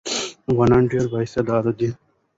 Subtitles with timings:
[0.51, 1.89] افغانان ډېر با استعداده دي.